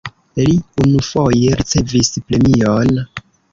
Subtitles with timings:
[0.39, 3.01] Li unufoje ricevis premion.